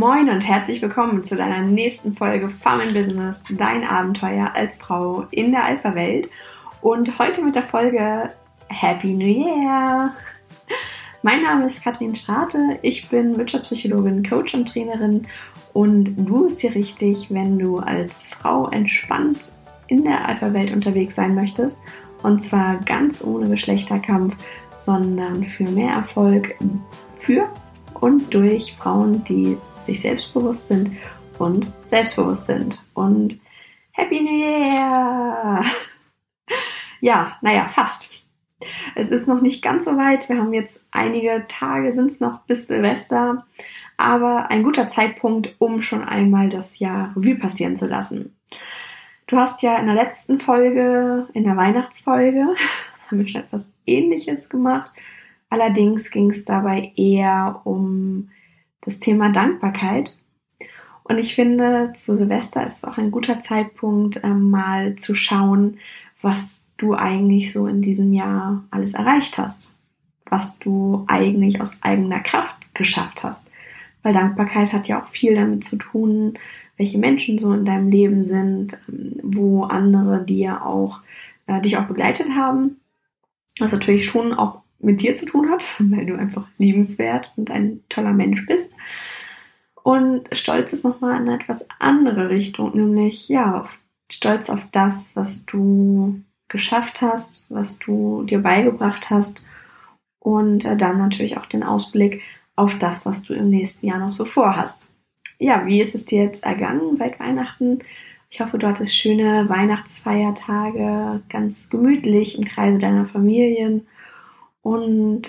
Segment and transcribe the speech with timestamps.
[0.00, 5.26] Moin und herzlich willkommen zu deiner nächsten Folge Farm in Business, dein Abenteuer als Frau
[5.30, 6.30] in der Alpha-Welt.
[6.80, 8.30] Und heute mit der Folge
[8.68, 10.14] Happy New Year!
[11.20, 15.26] Mein Name ist Katrin Strate, ich bin Wirtschaftspsychologin, Coach und Trainerin
[15.74, 19.52] und du bist hier richtig, wenn du als Frau entspannt
[19.88, 21.84] in der Alpha-Welt unterwegs sein möchtest
[22.22, 24.34] und zwar ganz ohne Geschlechterkampf,
[24.78, 26.54] sondern für mehr Erfolg
[27.18, 27.50] für
[28.00, 30.96] und durch Frauen, die sich selbstbewusst sind
[31.38, 32.86] und selbstbewusst sind.
[32.94, 33.40] Und
[33.92, 35.64] Happy New Year!
[37.02, 38.26] Ja, naja, fast.
[38.94, 40.28] Es ist noch nicht ganz so weit.
[40.28, 43.46] Wir haben jetzt einige Tage, sind es noch bis Silvester.
[43.96, 48.36] Aber ein guter Zeitpunkt, um schon einmal das Jahr Revue passieren zu lassen.
[49.26, 52.54] Du hast ja in der letzten Folge, in der Weihnachtsfolge,
[53.06, 54.92] haben wir schon etwas ähnliches gemacht.
[55.50, 58.30] Allerdings ging es dabei eher um
[58.80, 60.16] das Thema Dankbarkeit.
[61.02, 65.78] Und ich finde, zu Silvester ist es auch ein guter Zeitpunkt, ähm, mal zu schauen,
[66.22, 69.78] was du eigentlich so in diesem Jahr alles erreicht hast.
[70.24, 73.50] Was du eigentlich aus eigener Kraft geschafft hast.
[74.04, 76.34] Weil Dankbarkeit hat ja auch viel damit zu tun,
[76.76, 81.00] welche Menschen so in deinem Leben sind, ähm, wo andere dir auch,
[81.46, 82.76] äh, dich auch begleitet haben.
[83.58, 87.82] Was natürlich schon auch mit dir zu tun hat, weil du einfach liebenswert und ein
[87.88, 88.78] toller Mensch bist.
[89.82, 93.64] Und Stolz ist nochmal in eine etwas andere Richtung, nämlich ja,
[94.10, 99.46] Stolz auf das, was du geschafft hast, was du dir beigebracht hast
[100.18, 102.20] und äh, dann natürlich auch den Ausblick
[102.56, 104.96] auf das, was du im nächsten Jahr noch so vorhast.
[105.38, 107.78] Ja, wie ist es dir jetzt ergangen seit Weihnachten?
[108.28, 113.86] Ich hoffe, du hattest schöne Weihnachtsfeiertage, ganz gemütlich im Kreise deiner Familien
[114.62, 115.22] und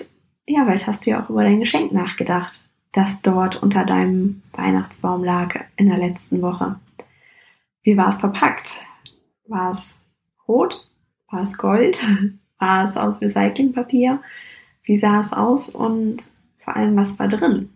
[0.46, 5.24] ja, vielleicht hast du ja auch über dein Geschenk nachgedacht, das dort unter deinem Weihnachtsbaum
[5.24, 6.78] lag in der letzten Woche.
[7.82, 8.82] Wie war es verpackt?
[9.46, 10.06] War es
[10.46, 10.88] rot?
[11.30, 12.00] War es Gold?
[12.58, 14.22] War es aus Recyclingpapier?
[14.84, 17.70] Wie sah es aus und vor allem, was war drin?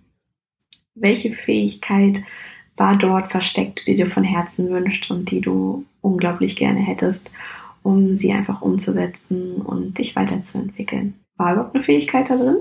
[0.94, 2.22] Welche Fähigkeit
[2.76, 7.32] war dort versteckt, die du von Herzen wünschst und die du unglaublich gerne hättest,
[7.82, 11.14] um sie einfach umzusetzen und dich weiterzuentwickeln?
[11.36, 12.58] War überhaupt eine Fähigkeit da drin?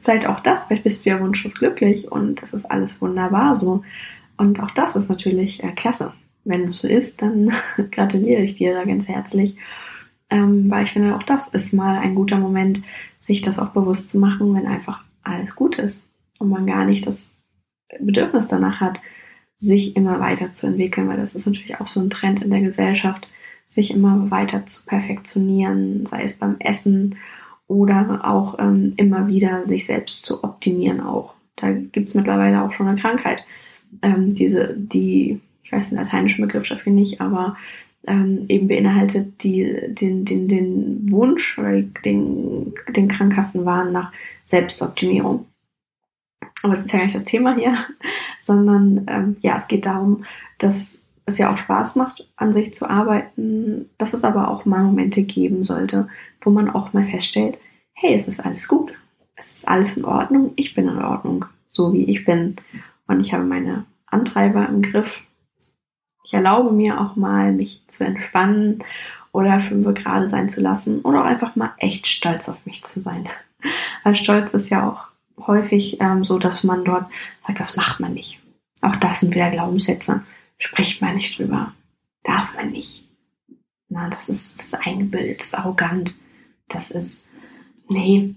[0.00, 3.82] Vielleicht auch das, vielleicht bist du ja wunschlos glücklich und das ist alles wunderbar so.
[4.36, 6.12] Und auch das ist natürlich äh, klasse.
[6.44, 7.52] Wenn du so ist, dann
[7.90, 9.56] gratuliere ich dir da ganz herzlich.
[10.30, 12.82] Ähm, weil ich finde, auch das ist mal ein guter Moment,
[13.20, 17.06] sich das auch bewusst zu machen, wenn einfach alles gut ist und man gar nicht
[17.06, 17.38] das
[18.00, 19.00] Bedürfnis danach hat,
[19.58, 23.30] sich immer weiterzuentwickeln, weil das ist natürlich auch so ein Trend in der Gesellschaft,
[23.66, 27.16] sich immer weiter zu perfektionieren, sei es beim Essen
[27.66, 31.34] oder auch ähm, immer wieder sich selbst zu optimieren auch.
[31.56, 33.44] Da gibt es mittlerweile auch schon eine Krankheit.
[34.02, 37.56] Ähm, diese, die, ich weiß den lateinischen Begriff dafür nicht, aber
[38.06, 44.12] ähm, eben beinhaltet die, den, den, den Wunsch oder den, den krankhaften Wahn nach
[44.44, 45.46] Selbstoptimierung.
[46.62, 47.76] Aber es ist ja gar nicht das Thema hier,
[48.40, 50.24] sondern ähm, ja, es geht darum,
[50.58, 54.82] dass es ja auch Spaß macht, an sich zu arbeiten, dass es aber auch mal
[54.82, 56.08] Momente geben sollte,
[56.40, 57.58] wo man auch mal feststellt,
[57.92, 58.92] hey, es ist alles gut,
[59.36, 62.56] es ist alles in Ordnung, ich bin in Ordnung, so wie ich bin
[63.06, 65.20] und ich habe meine Antreiber im Griff.
[66.24, 68.82] Ich erlaube mir auch mal, mich zu entspannen
[69.32, 73.00] oder fünf gerade sein zu lassen oder auch einfach mal echt stolz auf mich zu
[73.00, 73.28] sein.
[74.04, 77.06] Weil Stolz ist ja auch häufig ähm, so, dass man dort
[77.46, 78.40] sagt, das macht man nicht.
[78.82, 80.22] Auch das sind wieder Glaubenssätze
[80.62, 81.74] spricht man nicht drüber.
[82.22, 83.08] Darf man nicht.
[83.88, 86.14] Na, das ist, das ist eingebildet, das ist arrogant.
[86.68, 87.30] Das ist,
[87.88, 88.34] nee,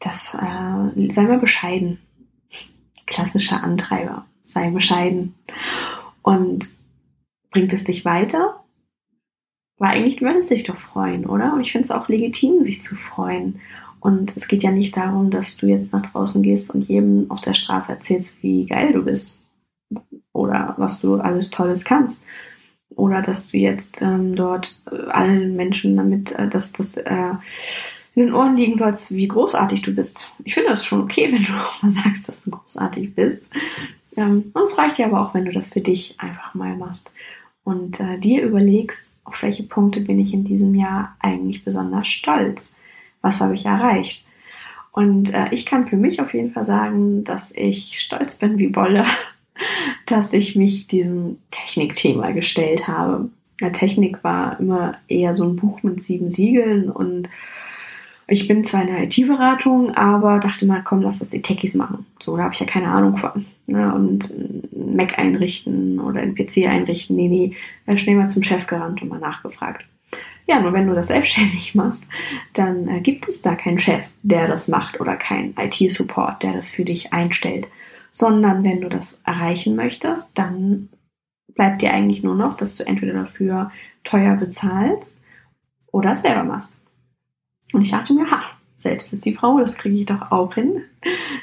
[0.00, 2.00] das, äh, sei mal bescheiden.
[3.06, 5.34] Klassischer Antreiber, sei bescheiden.
[6.22, 6.76] Und
[7.50, 8.64] bringt es dich weiter?
[9.78, 11.54] Weil eigentlich du würdest dich doch freuen, oder?
[11.54, 13.60] Und ich finde es auch legitim, sich zu freuen.
[14.00, 17.40] Und es geht ja nicht darum, dass du jetzt nach draußen gehst und jedem auf
[17.40, 19.47] der Straße erzählst, wie geil du bist
[20.38, 22.24] oder was du alles Tolles kannst.
[22.94, 27.34] Oder dass du jetzt ähm, dort äh, allen Menschen damit, äh, dass das äh,
[28.14, 30.32] in den Ohren liegen sollst, wie großartig du bist.
[30.44, 33.54] Ich finde das schon okay, wenn du auch mal sagst, dass du großartig bist.
[34.16, 37.14] Ähm, und es reicht ja aber auch, wenn du das für dich einfach mal machst
[37.64, 42.74] und äh, dir überlegst, auf welche Punkte bin ich in diesem Jahr eigentlich besonders stolz.
[43.20, 44.26] Was habe ich erreicht?
[44.92, 48.68] Und äh, ich kann für mich auf jeden Fall sagen, dass ich stolz bin wie
[48.68, 49.04] Bolle
[50.06, 53.30] dass ich mich diesem Technikthema gestellt habe.
[53.60, 57.28] Ja, Technik war immer eher so ein Buch mit sieben Siegeln und
[58.30, 62.04] Ich bin zwar in der IT-Beratung, aber dachte mal, komm, lass das die Techies machen.
[62.20, 63.46] So, da habe ich ja keine Ahnung von.
[63.66, 63.94] Ne?
[63.94, 64.34] Und
[64.76, 67.16] Mac einrichten oder einen PC einrichten.
[67.16, 67.56] Nee, nee,
[67.86, 69.86] äh, schnell mal zum Chef gerannt und mal nachgefragt.
[70.46, 72.10] Ja, nur wenn du das selbstständig machst,
[72.52, 76.70] dann äh, gibt es da keinen Chef, der das macht oder keinen IT-Support, der das
[76.70, 77.68] für dich einstellt.
[78.12, 80.88] Sondern wenn du das erreichen möchtest, dann
[81.54, 83.70] bleibt dir eigentlich nur noch, dass du entweder dafür
[84.04, 85.24] teuer bezahlst
[85.92, 86.86] oder selber machst.
[87.72, 88.42] Und ich dachte mir, ha,
[88.78, 90.82] selbst ist die Frau, das kriege ich doch auch hin.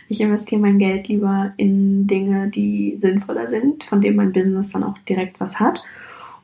[0.07, 4.83] Ich investiere mein Geld lieber in Dinge, die sinnvoller sind, von denen mein Business dann
[4.83, 5.83] auch direkt was hat.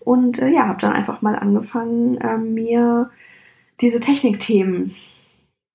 [0.01, 3.09] Und äh, ja, habe dann einfach mal angefangen, äh, mir
[3.79, 4.95] diese Technikthemen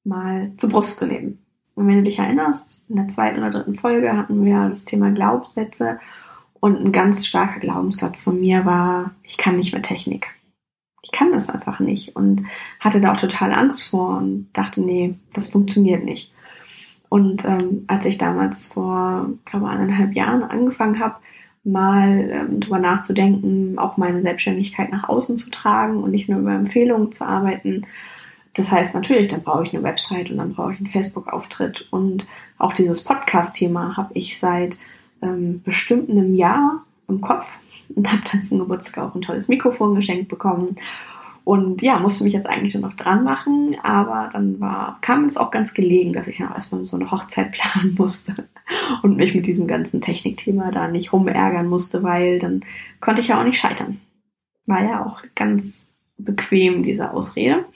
[0.05, 1.39] mal zur Brust zu nehmen.
[1.77, 5.11] Und wenn du dich erinnerst, in der zweiten oder dritten Folge hatten wir das Thema
[5.11, 6.01] Glaubenssätze
[6.59, 10.27] und ein ganz starker Glaubenssatz von mir war, ich kann nicht mehr Technik
[11.07, 12.43] ich kann das einfach nicht und
[12.81, 16.33] hatte da auch total Angst vor und dachte, nee, das funktioniert nicht.
[17.09, 21.15] Und ähm, als ich damals vor, glaube eineinhalb Jahren angefangen habe,
[21.63, 26.55] mal ähm, drüber nachzudenken, auch meine Selbstständigkeit nach außen zu tragen und nicht nur über
[26.55, 27.87] Empfehlungen zu arbeiten.
[28.57, 31.87] Das heißt natürlich, dann brauche ich eine Website und dann brauche ich einen Facebook-Auftritt.
[31.91, 32.27] Und
[32.57, 34.79] auch dieses Podcast-Thema habe ich seit
[35.23, 37.59] ähm, bestimmt einem Jahr im Kopf
[37.95, 40.77] und habe dann zum Geburtstag auch ein tolles Mikrofon geschenkt bekommen.
[41.45, 45.37] Und ja, musste mich jetzt eigentlich nur noch dran machen, aber dann war, kam es
[45.37, 48.49] auch ganz gelegen, dass ich dann erstmal so eine Hochzeit planen musste
[49.03, 52.63] und mich mit diesem ganzen Technikthema da nicht rumärgern musste, weil dann
[53.01, 54.01] konnte ich ja auch nicht scheitern.
[54.67, 57.67] War ja auch ganz bequem, diese Ausrede.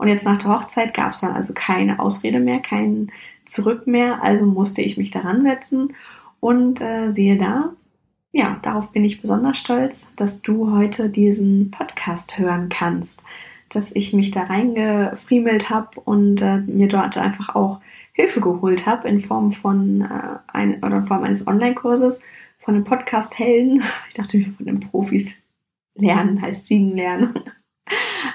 [0.00, 3.12] Und jetzt nach der Hochzeit gab es dann also keine Ausrede mehr, kein
[3.44, 5.92] Zurück mehr, also musste ich mich daran setzen
[6.40, 7.74] und äh, siehe da,
[8.32, 13.26] ja, darauf bin ich besonders stolz, dass du heute diesen Podcast hören kannst,
[13.68, 17.82] dass ich mich da reingefriemelt habe und äh, mir dort einfach auch
[18.14, 22.26] Hilfe geholt habe in Form von äh, ein, oder in Form eines Online-Kurses
[22.58, 23.82] von einem Podcast-Helden.
[24.08, 25.42] Ich dachte mir von den Profis
[25.94, 27.34] lernen heißt siegen lernen.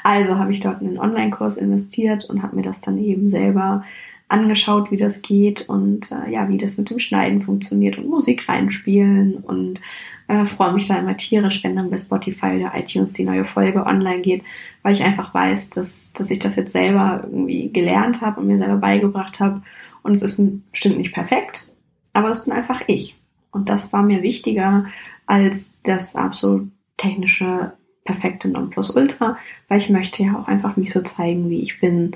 [0.03, 3.83] Also habe ich dort in einen Online-Kurs investiert und habe mir das dann eben selber
[4.27, 8.49] angeschaut, wie das geht und äh, ja, wie das mit dem Schneiden funktioniert und Musik
[8.49, 9.81] reinspielen und
[10.27, 13.85] äh, freue mich da immer tierisch, wenn dann bei Spotify oder iTunes die neue Folge
[13.85, 14.43] online geht,
[14.81, 18.57] weil ich einfach weiß, dass, dass ich das jetzt selber irgendwie gelernt habe und mir
[18.57, 19.61] selber beigebracht habe
[20.01, 20.41] und es ist
[20.71, 21.71] bestimmt nicht perfekt,
[22.13, 23.17] aber das bin einfach ich.
[23.51, 24.85] Und das war mir wichtiger
[25.27, 27.73] als das absolut technische
[28.05, 29.37] perfekte Nonplusultra,
[29.67, 32.15] weil ich möchte ja auch einfach mich so zeigen, wie ich bin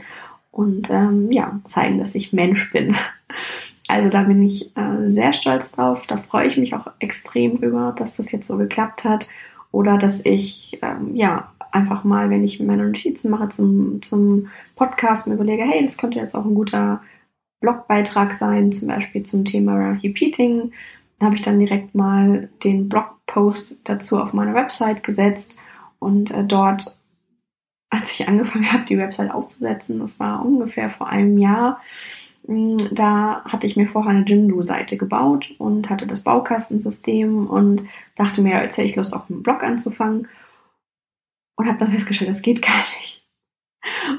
[0.52, 2.96] und ähm, ja, zeigen, dass ich Mensch bin.
[3.92, 6.06] Also da bin ich äh, sehr stolz drauf.
[6.06, 9.28] Da freue ich mich auch extrem drüber, dass das jetzt so geklappt hat.
[9.72, 15.26] Oder dass ich ähm, ja einfach mal, wenn ich meine Notizen mache zum, zum Podcast,
[15.26, 17.02] mir überlege, hey, das könnte jetzt auch ein guter
[17.62, 20.72] Blogbeitrag sein, zum Beispiel zum Thema Repeating.
[21.18, 25.60] Da habe ich dann direkt mal den Blogpost dazu auf meine Website gesetzt
[26.00, 27.00] und äh, dort
[27.90, 31.82] als ich angefangen habe, die Website aufzusetzen, das war ungefähr vor einem Jahr,
[32.48, 37.86] mm, da hatte ich mir vorher eine Jimdo-Seite gebaut und hatte das Baukastensystem und
[38.16, 40.28] dachte mir, jetzt hätte ich Lust, auf einen Blog anzufangen
[41.56, 43.18] und habe dann festgestellt, das geht gar nicht.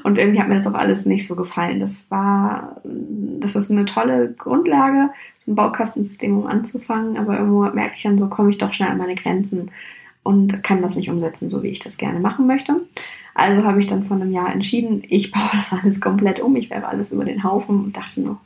[0.03, 1.79] Und irgendwie hat mir das auch alles nicht so gefallen.
[1.79, 7.95] Das war, das ist eine tolle Grundlage, so ein Baukastensystem, um anzufangen, aber irgendwo merke
[7.95, 9.71] ich dann, so komme ich doch schnell an meine Grenzen
[10.23, 12.81] und kann das nicht umsetzen, so wie ich das gerne machen möchte.
[13.33, 16.69] Also habe ich dann vor einem Jahr entschieden, ich baue das alles komplett um, ich
[16.69, 18.37] werfe alles über den Haufen und dachte nur,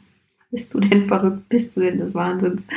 [0.51, 2.67] bist du denn verrückt, bist du denn des Wahnsinns?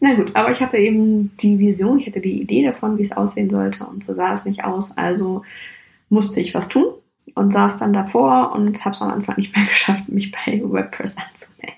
[0.00, 3.12] Na gut, aber ich hatte eben die Vision, ich hatte die Idee davon, wie es
[3.12, 5.42] aussehen sollte und so sah es nicht aus, also
[6.08, 6.86] musste ich was tun
[7.34, 11.16] und saß dann davor und habe es am Anfang nicht mehr geschafft, mich bei WordPress
[11.18, 11.74] anzumelden.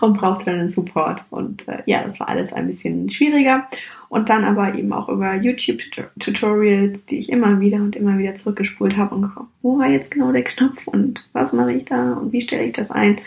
[0.00, 1.26] Und brauchte dann einen Support.
[1.30, 3.68] Und äh, ja, das war alles ein bisschen schwieriger
[4.14, 8.96] und dann aber eben auch über YouTube-Tutorials, die ich immer wieder und immer wieder zurückgespult
[8.96, 12.32] habe und geguckt, wo war jetzt genau der Knopf und was mache ich da und
[12.32, 13.20] wie stelle ich das ein,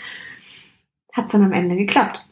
[1.11, 2.25] hat es dann am Ende geklappt.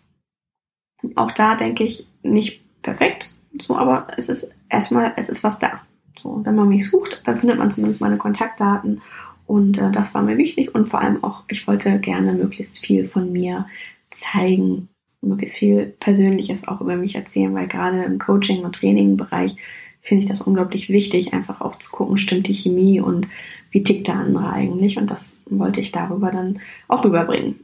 [1.16, 5.82] Auch da denke ich nicht perfekt, so, aber es ist erstmal, es ist was da.
[6.18, 9.02] So, wenn man mich sucht, dann findet man zumindest meine Kontaktdaten
[9.48, 13.04] und äh, das war mir wichtig und vor allem auch, ich wollte gerne möglichst viel
[13.04, 13.68] von mir
[14.12, 14.88] zeigen
[15.26, 19.58] möglichst viel Persönliches auch über mich erzählen, weil gerade im Coaching- und Training-Bereich
[20.02, 23.28] finde ich das unglaublich wichtig, einfach auch zu gucken, stimmt die Chemie und
[23.72, 24.98] wie tickt der andere eigentlich.
[24.98, 27.60] Und das wollte ich darüber dann auch rüberbringen.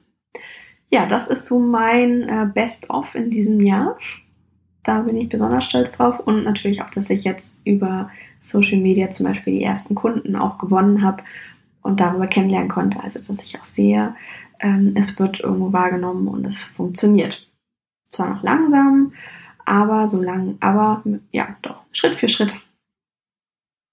[0.90, 3.98] Ja, das ist so mein äh, Best-of in diesem Jahr.
[4.84, 8.10] Da bin ich besonders stolz drauf und natürlich auch, dass ich jetzt über
[8.42, 11.24] Social Media zum Beispiel die ersten Kunden auch gewonnen habe
[11.84, 13.02] und darüber kennenlernen konnte.
[13.02, 14.16] Also dass ich auch sehe,
[14.60, 17.48] ähm, es wird irgendwo wahrgenommen und es funktioniert.
[18.12, 19.14] Zwar noch langsam,
[19.66, 22.60] aber so lang, aber ja, doch, Schritt für Schritt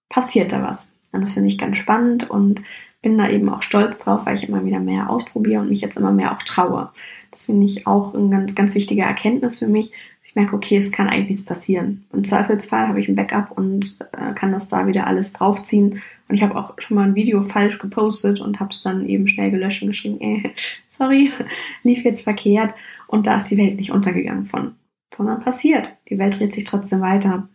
[0.09, 0.93] passiert da was.
[1.13, 2.63] Und das finde ich ganz spannend und
[3.03, 5.97] bin da eben auch stolz drauf, weil ich immer wieder mehr ausprobiere und mich jetzt
[5.97, 6.91] immer mehr auch traue.
[7.31, 9.93] Das finde ich auch eine ganz, ganz wichtige Erkenntnis für mich.
[10.25, 12.05] Ich merke, okay, es kann eigentlich nichts passieren.
[12.13, 16.03] Im Zweifelsfall habe ich ein Backup und äh, kann das da wieder alles draufziehen.
[16.29, 19.29] Und ich habe auch schon mal ein Video falsch gepostet und habe es dann eben
[19.29, 20.51] schnell gelöscht und geschrieben, äh,
[20.89, 21.33] sorry,
[21.83, 22.75] lief jetzt verkehrt.
[23.09, 24.77] Und da ist die Welt nicht untergegangen von,
[25.13, 25.89] sondern passiert.
[26.09, 27.49] Die Welt dreht sich trotzdem weiter.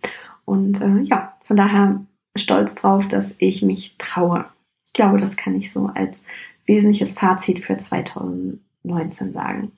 [0.45, 2.03] Und äh, ja, von daher
[2.35, 4.45] stolz drauf, dass ich mich traue.
[4.87, 6.27] Ich glaube, das kann ich so als
[6.65, 9.71] wesentliches Fazit für 2019 sagen.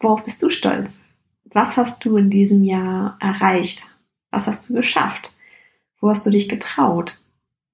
[0.00, 1.00] Worauf bist du stolz?
[1.44, 3.94] Was hast du in diesem Jahr erreicht?
[4.30, 5.34] Was hast du geschafft?
[6.00, 7.22] Wo hast du dich getraut?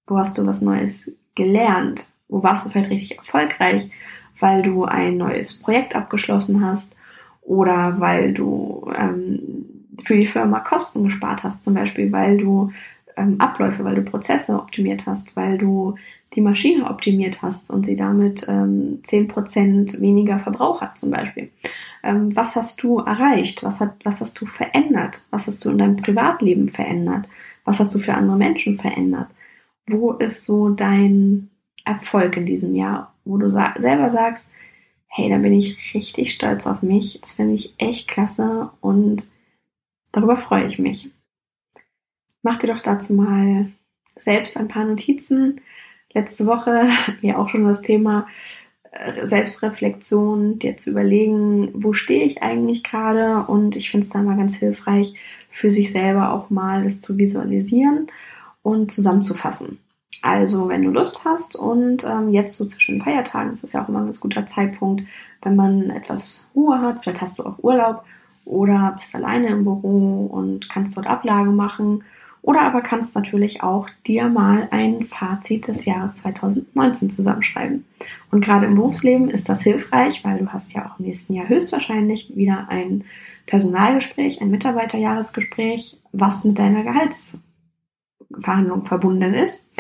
[0.07, 2.13] Wo hast du was Neues gelernt?
[2.29, 3.91] Wo warst du vielleicht richtig erfolgreich,
[4.39, 6.97] weil du ein neues Projekt abgeschlossen hast
[7.51, 12.71] oder weil du ähm, für die Firma Kosten gespart hast, zum Beispiel, weil du
[13.17, 15.97] ähm, Abläufe, weil du Prozesse optimiert hast, weil du
[16.35, 21.51] die Maschine optimiert hast und sie damit ähm, 10% weniger Verbrauch hat zum Beispiel.
[22.05, 23.65] Ähm, was hast du erreicht?
[23.65, 25.27] Was, hat, was hast du verändert?
[25.33, 27.27] Was hast du in deinem Privatleben verändert?
[27.65, 29.27] Was hast du für andere Menschen verändert?
[29.89, 31.51] Wo ist so dein
[31.85, 34.53] Erfolg in diesem Jahr, wo du sa selber sagst,
[35.11, 39.31] hey, da bin ich richtig stolz auf mich, das finde ich echt klasse und
[40.13, 41.11] darüber freue ich mich
[42.43, 43.71] mach dir doch dazu mal
[44.17, 45.61] selbst ein paar Notizen.
[46.13, 46.89] Letzte Woche
[47.23, 48.27] ja auch schon das Thema
[48.91, 54.25] äh, Selbstreflexion, dir zu überlegen, wo stehe ich eigentlich gerade und ich finde es dann
[54.25, 55.15] mal ganz hilfreich,
[55.51, 58.07] für sich selber auch mal das zu visualisieren
[58.63, 59.79] und zusammenzufassen.
[60.23, 63.89] Also, wenn du Lust hast und ähm, jetzt so zwischen Feiertagen ist das ja auch
[63.89, 65.03] immer ein ganz guter Zeitpunkt,
[65.43, 68.05] wenn man etwas Ruhe hat, vielleicht hast du auch Urlaub
[68.45, 72.05] oder bist alleine im Büro und kannst dort Ablage machen
[72.43, 77.85] oder aber kannst natürlich auch dir mal ein Fazit des Jahres 2019 zusammenschreiben.
[78.31, 81.49] Und gerade im Berufsleben ist das hilfreich, weil du hast ja auch im nächsten Jahr
[81.49, 83.05] höchstwahrscheinlich wieder ein
[83.47, 89.71] Personalgespräch, ein Mitarbeiterjahresgespräch, was mit deiner Gehaltsverhandlung verbunden ist.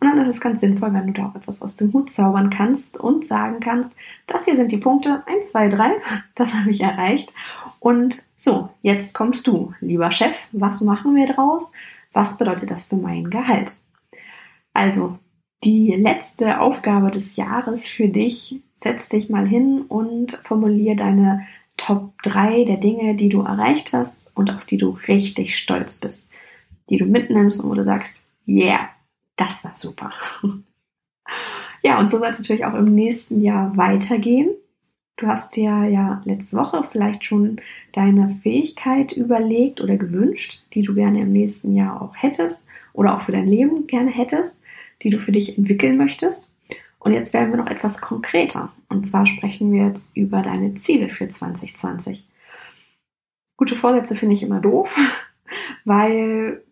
[0.00, 2.50] Und dann ist es ganz sinnvoll, wenn du da auch etwas aus dem Hut zaubern
[2.50, 5.90] kannst und sagen kannst, das hier sind die Punkte 1, 2, 3,
[6.34, 7.32] das habe ich erreicht.
[7.80, 11.72] Und so, jetzt kommst du, lieber Chef, was machen wir draus?
[12.12, 13.78] Was bedeutet das für mein Gehalt?
[14.72, 15.18] Also,
[15.64, 22.12] die letzte Aufgabe des Jahres für dich, setz dich mal hin und formulier deine Top
[22.22, 26.30] 3 der Dinge, die du erreicht hast und auf die du richtig stolz bist.
[26.88, 28.88] Die du mitnimmst und wo du sagst, yeah,
[29.36, 30.12] das war super.
[31.82, 34.50] ja, und so soll es natürlich auch im nächsten Jahr weitergehen.
[35.16, 37.56] Du hast dir ja letzte Woche vielleicht schon
[37.92, 43.22] deine Fähigkeit überlegt oder gewünscht, die du gerne im nächsten Jahr auch hättest oder auch
[43.22, 44.62] für dein Leben gerne hättest,
[45.02, 46.54] die du für dich entwickeln möchtest.
[46.98, 48.72] Und jetzt werden wir noch etwas konkreter.
[48.88, 52.26] Und zwar sprechen wir jetzt über deine Ziele für 2020.
[53.56, 54.94] Gute Vorsätze finde ich immer doof,
[55.84, 56.62] weil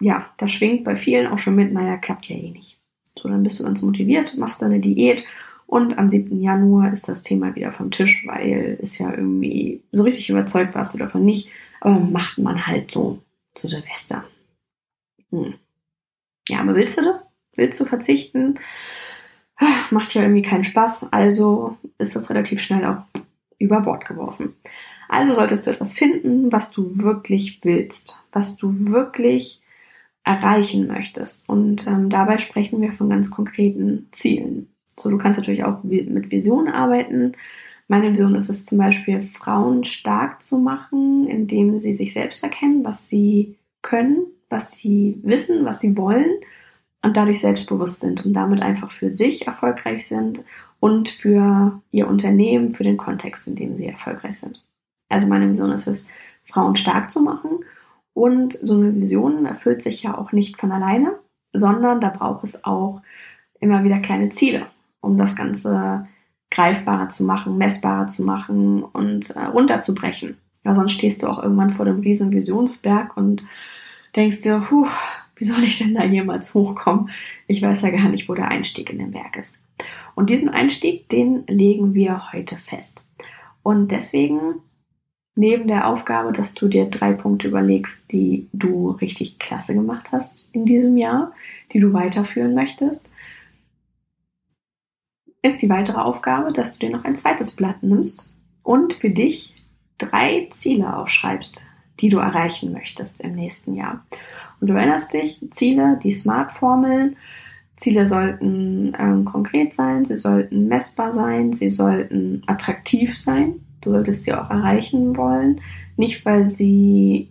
[0.00, 2.78] ja, da schwingt bei vielen auch schon mit, naja, klappt ja eh nicht.
[3.18, 5.26] So, dann bist du ganz motiviert, machst deine Diät
[5.66, 6.40] und am 7.
[6.40, 10.94] Januar ist das Thema wieder vom Tisch, weil es ja irgendwie so richtig überzeugt warst
[10.94, 11.50] du davon nicht.
[11.80, 13.18] Aber macht man halt so
[13.54, 14.24] zu Silvester.
[15.30, 15.54] Hm.
[16.48, 17.32] Ja, aber willst du das?
[17.56, 18.60] Willst du verzichten?
[19.90, 21.12] Macht ja irgendwie keinen Spaß.
[21.12, 23.02] Also ist das relativ schnell auch
[23.58, 24.54] über Bord geworfen.
[25.08, 29.60] Also solltest du etwas finden, was du wirklich willst, was du wirklich
[30.26, 31.48] erreichen möchtest.
[31.48, 34.68] Und ähm, dabei sprechen wir von ganz konkreten Zielen.
[34.98, 37.32] So, du kannst natürlich auch mit Visionen arbeiten.
[37.86, 42.84] Meine Vision ist es zum Beispiel, Frauen stark zu machen, indem sie sich selbst erkennen,
[42.84, 46.40] was sie können, was sie wissen, was sie wollen
[47.02, 50.44] und dadurch selbstbewusst sind und damit einfach für sich erfolgreich sind
[50.80, 54.64] und für ihr Unternehmen, für den Kontext, in dem sie erfolgreich sind.
[55.08, 56.10] Also meine Vision ist es,
[56.42, 57.60] Frauen stark zu machen
[58.16, 61.18] und so eine Vision erfüllt sich ja auch nicht von alleine,
[61.52, 63.02] sondern da braucht es auch
[63.60, 64.66] immer wieder kleine Ziele
[65.06, 66.06] um das Ganze
[66.50, 70.36] greifbarer zu machen, messbarer zu machen und äh, runterzubrechen.
[70.64, 73.44] Ja, sonst stehst du auch irgendwann vor dem riesen Visionsberg und
[74.14, 74.88] denkst dir, puh,
[75.36, 77.10] wie soll ich denn da jemals hochkommen?
[77.46, 79.62] Ich weiß ja gar nicht, wo der Einstieg in den Berg ist.
[80.14, 83.12] Und diesen Einstieg, den legen wir heute fest.
[83.62, 84.62] Und deswegen,
[85.36, 90.50] neben der Aufgabe, dass du dir drei Punkte überlegst, die du richtig klasse gemacht hast
[90.52, 91.32] in diesem Jahr,
[91.72, 93.10] die du weiterführen möchtest,
[95.42, 99.54] ist die weitere Aufgabe, dass du dir noch ein zweites Blatt nimmst und für dich
[99.98, 101.66] drei Ziele aufschreibst,
[102.00, 104.04] die du erreichen möchtest im nächsten Jahr.
[104.60, 107.16] Und du erinnerst dich, Ziele, die Smart-Formeln,
[107.76, 113.65] Ziele sollten ähm, konkret sein, sie sollten messbar sein, sie sollten attraktiv sein.
[113.80, 115.60] Du solltest sie auch erreichen wollen.
[115.96, 117.30] Nicht, weil sie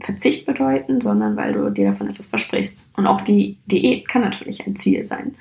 [0.00, 2.86] Verzicht bedeuten, sondern weil du dir davon etwas versprichst.
[2.96, 5.34] Und auch die Diät kann natürlich ein Ziel sein.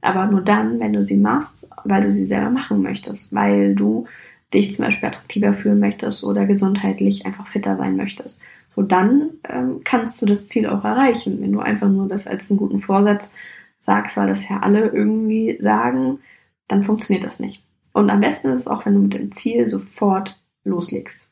[0.00, 4.06] Aber nur dann, wenn du sie machst, weil du sie selber machen möchtest, weil du
[4.54, 8.40] dich zum Beispiel attraktiver fühlen möchtest oder gesundheitlich einfach fitter sein möchtest.
[8.76, 11.40] So dann ähm, kannst du das Ziel auch erreichen.
[11.40, 13.34] Wenn du einfach nur das als einen guten Vorsatz
[13.80, 16.20] sagst, weil das ja alle irgendwie sagen,
[16.68, 17.65] dann funktioniert das nicht.
[17.96, 21.30] Und am besten ist es auch, wenn du mit dem Ziel sofort loslegst.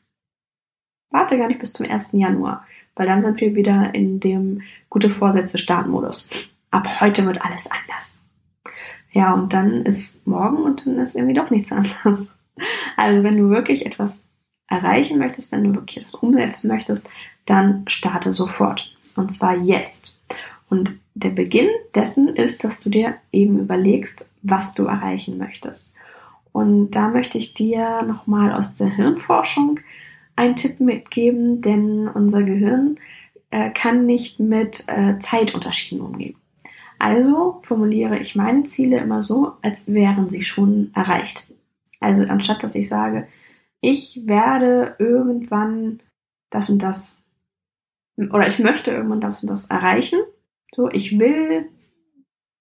[1.11, 2.13] Warte gar nicht bis zum 1.
[2.13, 6.31] Januar, weil dann sind wir wieder in dem gute Vorsätze Startmodus.
[6.71, 8.25] Ab heute wird alles anders.
[9.11, 12.41] Ja, und dann ist morgen und dann ist irgendwie doch nichts anders.
[12.97, 14.33] Also wenn du wirklich etwas
[14.67, 17.07] erreichen möchtest, wenn du wirklich etwas umsetzen möchtest,
[17.45, 18.91] dann starte sofort.
[19.15, 20.19] Und zwar jetzt.
[20.67, 25.94] Und der Beginn dessen ist, dass du dir eben überlegst, was du erreichen möchtest.
[26.55, 29.81] Und da möchte ich dir nochmal aus der Hirnforschung
[30.37, 32.97] einen Tipp mitgeben, denn unser Gehirn
[33.49, 36.37] äh, kann nicht mit äh, Zeitunterschieden umgehen.
[36.97, 41.53] Also formuliere ich meine Ziele immer so, als wären sie schon erreicht.
[41.99, 43.27] Also anstatt dass ich sage,
[43.81, 46.01] ich werde irgendwann
[46.51, 47.25] das und das
[48.17, 50.21] oder ich möchte irgendwann das und das erreichen,
[50.73, 51.67] so ich will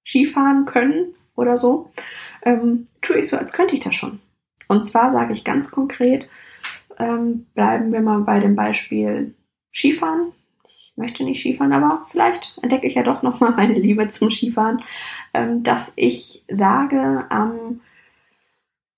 [0.05, 1.91] Skifahren können oder so,
[2.45, 4.21] ähm, tue ich so, als könnte ich das schon.
[4.69, 6.29] Und zwar sage ich ganz konkret,
[6.99, 9.35] ähm, bleiben wir mal bei dem Beispiel
[9.73, 10.33] Skifahren.
[10.69, 14.83] Ich möchte nicht Skifahren, aber vielleicht entdecke ich ja doch nochmal meine Liebe zum Skifahren,
[15.33, 17.81] ähm, dass ich sage, am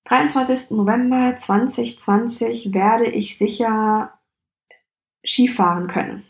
[0.05, 0.77] 23.
[0.77, 4.13] November 2020 werde ich sicher
[5.25, 6.23] Skifahren können.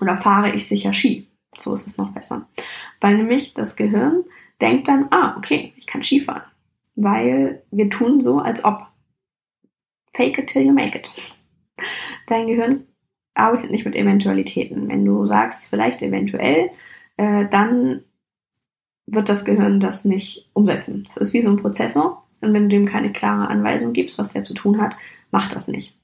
[0.00, 1.28] Oder fahre ich sicher Ski.
[1.58, 2.48] So ist es noch besser.
[3.00, 4.24] Weil nämlich das Gehirn
[4.62, 6.42] denkt dann, ah, okay, ich kann Skifahren.
[6.94, 8.86] Weil wir tun so, als ob.
[10.14, 11.10] Fake it till you make it.
[12.26, 12.86] Dein Gehirn
[13.34, 14.88] arbeitet nicht mit Eventualitäten.
[14.88, 16.70] Wenn du sagst, vielleicht eventuell,
[17.16, 18.04] äh, dann
[19.06, 21.08] wird das Gehirn das nicht umsetzen.
[21.08, 22.26] Das ist wie so ein Prozessor.
[22.40, 24.96] Und wenn du ihm keine klare Anweisung gibst, was der zu tun hat,
[25.30, 25.98] macht das nicht.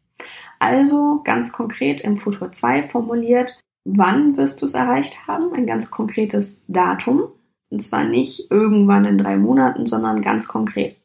[0.58, 5.52] Also ganz konkret im Futur 2 formuliert, wann wirst du es erreicht haben?
[5.52, 7.28] Ein ganz konkretes Datum.
[7.70, 10.96] Und zwar nicht irgendwann in drei Monaten, sondern ganz konkret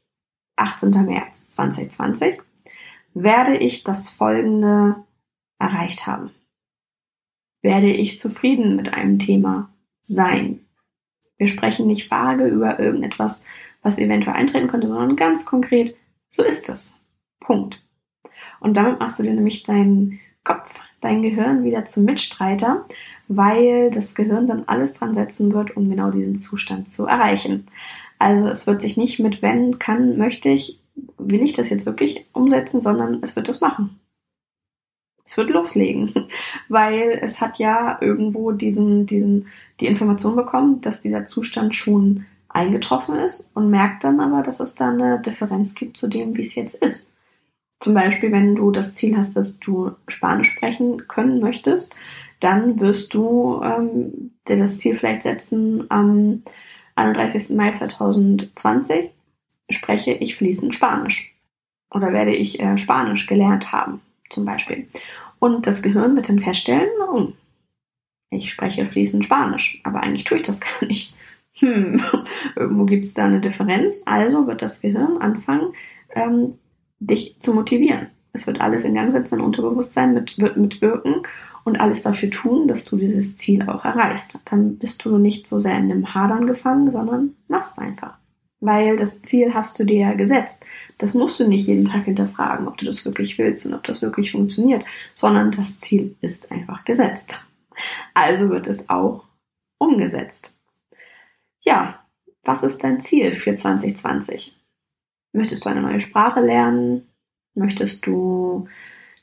[0.56, 0.92] 18.
[1.06, 2.42] März 2020
[3.14, 4.96] werde ich das folgende
[5.60, 6.32] erreicht haben.
[7.62, 9.70] Werde ich zufrieden mit einem Thema
[10.02, 10.66] sein?
[11.38, 13.46] Wir sprechen nicht vage über irgendetwas,
[13.82, 15.96] was eventuell eintreten könnte, sondern ganz konkret,
[16.30, 17.06] so ist es.
[17.40, 17.84] Punkt.
[18.60, 22.88] Und damit machst du dir nämlich deinen Kopf, dein Gehirn wieder zum Mitstreiter,
[23.28, 27.68] weil das Gehirn dann alles dran setzen wird, um genau diesen Zustand zu erreichen.
[28.20, 30.80] Also es wird sich nicht mit wenn, kann, möchte ich,
[31.18, 34.00] will ich das jetzt wirklich umsetzen, sondern es wird es machen.
[35.26, 36.14] Es wird loslegen,
[36.70, 39.48] weil es hat ja irgendwo diesen, diesen,
[39.80, 44.76] die Information bekommen, dass dieser Zustand schon eingetroffen ist und merkt dann aber, dass es
[44.76, 47.13] da eine Differenz gibt zu dem, wie es jetzt ist.
[47.84, 51.94] Zum Beispiel, wenn du das Ziel hast, dass du Spanisch sprechen können möchtest,
[52.40, 56.44] dann wirst du ähm, dir das Ziel vielleicht setzen, am
[56.96, 57.58] 31.
[57.58, 59.10] Mai 2020
[59.70, 61.36] spreche ich fließend Spanisch.
[61.94, 64.88] Oder werde ich äh, Spanisch gelernt haben, zum Beispiel.
[65.40, 67.34] Und das Gehirn wird dann feststellen, oh,
[68.30, 71.14] ich spreche fließend Spanisch, aber eigentlich tue ich das gar nicht
[71.56, 72.02] hm,
[72.56, 74.04] irgendwo gibt es da eine Differenz.
[74.06, 75.74] Also wird das Gehirn anfangen,
[76.16, 76.58] ähm,
[77.06, 78.08] dich zu motivieren.
[78.34, 81.22] Es wird alles in Gang setzen, dein Unterbewusstsein mit, wird mitwirken
[81.64, 84.42] und alles dafür tun, dass du dieses Ziel auch erreichst.
[84.52, 88.18] Dann bist du nicht so sehr in dem Hadern gefangen, sondern machst einfach.
[88.60, 90.64] Weil das Ziel hast du dir ja gesetzt.
[90.98, 94.02] Das musst du nicht jeden Tag hinterfragen, ob du das wirklich willst und ob das
[94.02, 97.48] wirklich funktioniert, sondern das Ziel ist einfach gesetzt.
[98.14, 99.26] Also wird es auch
[99.78, 100.58] umgesetzt.
[101.62, 102.06] Ja,
[102.44, 104.63] was ist dein Ziel für 2020?
[105.34, 107.08] Möchtest du eine neue Sprache lernen?
[107.56, 108.68] Möchtest du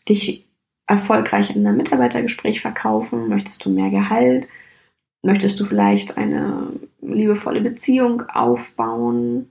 [0.08, 0.48] dich
[0.86, 3.28] erfolgreich in einem Mitarbeitergespräch verkaufen?
[3.28, 4.48] Möchtest du mehr Gehalt?
[5.22, 9.50] Möchtest du vielleicht eine liebevolle Beziehung aufbauen?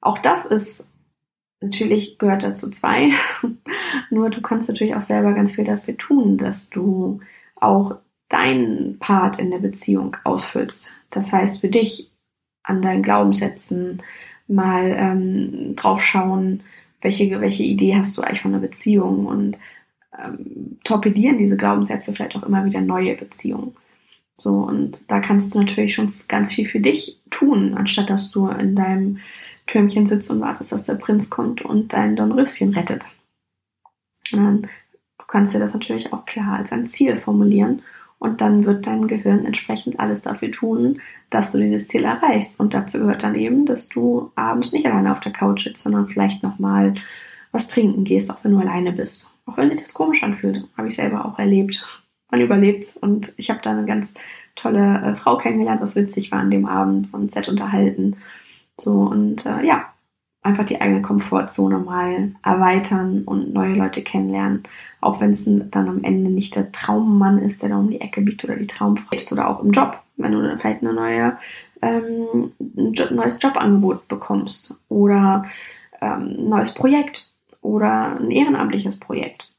[0.00, 0.92] Auch das ist
[1.60, 3.10] natürlich gehört dazu zwei.
[4.10, 7.20] Nur du kannst natürlich auch selber ganz viel dafür tun, dass du
[7.56, 7.96] auch
[8.28, 10.92] deinen Part in der Beziehung ausfüllst.
[11.10, 12.12] Das heißt, für dich
[12.62, 14.02] an deinen Glaubenssätzen
[14.48, 16.62] mal ähm, drauf schauen,
[17.00, 19.58] welche, welche Idee hast du eigentlich von einer Beziehung und
[20.18, 23.76] ähm, torpedieren diese Glaubenssätze vielleicht auch immer wieder neue Beziehungen.
[24.36, 28.48] So, und da kannst du natürlich schon ganz viel für dich tun, anstatt dass du
[28.48, 29.18] in deinem
[29.66, 33.06] Türmchen sitzt und wartest, dass der Prinz kommt und dein Dornröschen rettet.
[34.32, 34.62] Und
[35.18, 37.82] du kannst dir das natürlich auch klar als ein Ziel formulieren
[38.18, 41.00] und dann wird dein Gehirn entsprechend alles dafür tun,
[41.30, 42.58] dass du dieses Ziel erreichst.
[42.58, 46.08] Und dazu gehört dann eben, dass du abends nicht alleine auf der Couch sitzt, sondern
[46.08, 46.94] vielleicht nochmal
[47.52, 49.34] was trinken gehst, auch wenn du alleine bist.
[49.46, 51.86] Auch wenn sich das komisch anfühlt, habe ich selber auch erlebt.
[52.30, 54.14] Man überlebt's und ich habe da eine ganz
[54.56, 58.16] tolle äh, Frau kennengelernt, was witzig war an dem Abend, von Z unterhalten.
[58.78, 59.86] So und äh, ja,
[60.42, 64.62] einfach die eigene Komfortzone mal erweitern und neue Leute kennenlernen.
[65.00, 68.20] Auch wenn es dann am Ende nicht der Traummann ist, der da um die Ecke
[68.20, 71.38] biegt oder die Traumfrau oder auch im Job, wenn du vielleicht eine neue,
[71.82, 75.44] ähm, ein neues Jobangebot bekommst oder
[76.00, 79.52] ähm, ein neues Projekt oder ein ehrenamtliches Projekt.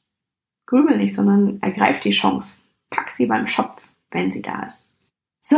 [0.65, 2.65] Grübel nicht, sondern ergreif die Chance.
[2.89, 4.97] Pack sie beim Schopf, wenn sie da ist.
[5.41, 5.57] So,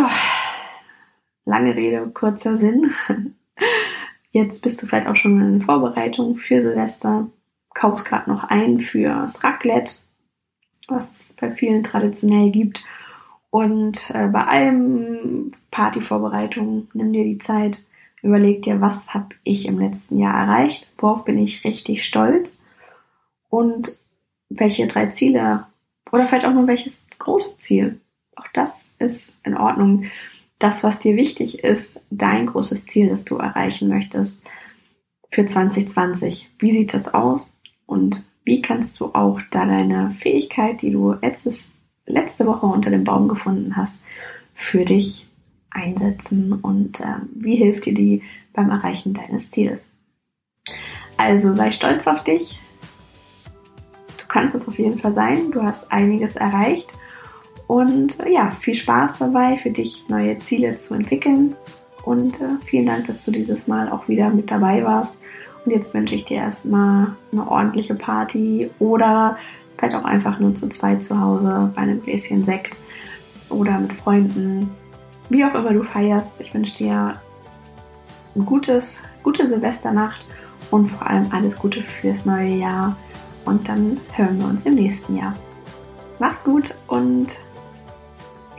[1.45, 2.91] lange Rede, kurzer Sinn.
[4.31, 7.29] Jetzt bist du vielleicht auch schon in Vorbereitung für Silvester,
[7.73, 9.95] kaufst gerade noch ein fürs Raclette,
[10.87, 12.83] was es bei vielen traditionell gibt.
[13.49, 17.83] Und äh, bei allem Partyvorbereitung nimm dir die Zeit,
[18.21, 22.65] überleg dir, was habe ich im letzten Jahr erreicht, worauf bin ich richtig stolz?
[23.49, 23.99] Und
[24.49, 25.67] welche drei Ziele
[26.11, 27.99] oder vielleicht auch nur welches große Ziel.
[28.35, 30.05] Auch das ist in Ordnung
[30.61, 34.45] das, was dir wichtig ist, dein großes Ziel, das du erreichen möchtest
[35.31, 36.49] für 2020.
[36.59, 37.59] Wie sieht das aus?
[37.85, 41.73] Und wie kannst du auch da deine Fähigkeit, die du letztes,
[42.05, 44.03] letzte Woche unter dem Baum gefunden hast,
[44.53, 45.27] für dich
[45.71, 48.21] einsetzen und äh, wie hilft dir die
[48.53, 49.93] beim Erreichen deines Zieles?
[51.17, 52.59] Also sei stolz auf dich.
[54.17, 55.51] Du kannst es auf jeden Fall sein.
[55.51, 56.93] Du hast einiges erreicht
[57.71, 61.55] und äh, ja, viel Spaß dabei, für dich neue Ziele zu entwickeln.
[62.03, 65.23] Und äh, vielen Dank, dass du dieses Mal auch wieder mit dabei warst.
[65.63, 69.37] Und jetzt wünsche ich dir erstmal eine ordentliche Party oder
[69.77, 72.77] vielleicht auch einfach nur zu zweit zu Hause bei einem Gläschen Sekt
[73.47, 74.69] oder mit Freunden.
[75.29, 76.41] Wie auch immer du feierst.
[76.41, 77.13] Ich wünsche dir
[78.35, 80.27] ein gutes, gute Silvesternacht
[80.71, 82.97] und vor allem alles Gute fürs neue Jahr.
[83.45, 85.35] Und dann hören wir uns im nächsten Jahr.
[86.19, 87.39] Mach's gut und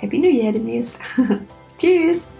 [0.02, 1.00] Happy New Year demnächst.
[1.78, 2.32] Tschüss!